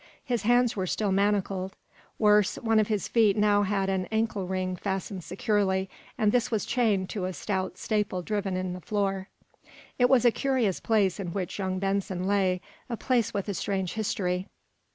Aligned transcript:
His 0.25 0.41
hands 0.41 0.75
were 0.75 0.87
still 0.87 1.11
manacled. 1.11 1.75
Worse, 2.17 2.55
one 2.55 2.79
of 2.79 2.87
his 2.87 3.07
feet 3.07 3.37
now 3.37 3.61
had 3.61 3.87
an 3.87 4.07
ankle 4.11 4.47
ring 4.47 4.75
fastened 4.75 5.23
securely, 5.23 5.91
and 6.17 6.31
this 6.31 6.49
was 6.49 6.65
chained 6.65 7.07
to 7.11 7.25
a 7.25 7.33
stout 7.33 7.77
staple 7.77 8.23
driven 8.23 8.57
in 8.57 8.73
the 8.73 8.81
floor. 8.81 9.29
It 9.99 10.09
was 10.09 10.25
a 10.25 10.31
curious 10.31 10.79
place 10.79 11.19
in 11.19 11.33
which 11.33 11.59
young 11.59 11.77
Benson 11.77 12.23
lay, 12.23 12.61
a 12.89 12.97
place 12.97 13.31
with 13.31 13.47
a 13.47 13.53
strange 13.53 13.93
history. 13.93 14.47